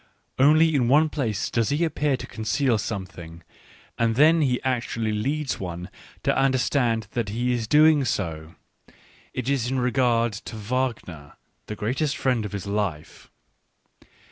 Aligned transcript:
Only 0.39 0.73
in 0.73 0.87
one 0.87 1.09
place 1.09 1.51
does 1.51 1.69
he 1.69 1.83
appear 1.83 2.17
to 2.17 2.25
conceal 2.25 2.79
something, 2.79 3.43
and 3.99 4.15
then 4.15 4.41
he 4.41 4.59
actually 4.63 5.11
leads 5.11 5.59
one 5.59 5.91
to 6.23 6.35
under 6.41 6.57
stand 6.57 7.05
that 7.11 7.29
he 7.29 7.53
is 7.53 7.67
doing 7.67 8.03
so. 8.03 8.55
It 9.31 9.47
is 9.47 9.69
in 9.69 9.77
regard 9.79 10.33
to 10.33 10.55
Wagner, 10.55 11.33
the 11.67 11.75
greatest 11.75 12.17
friend 12.17 12.45
of 12.45 12.51
his 12.51 12.65
life. 12.65 13.29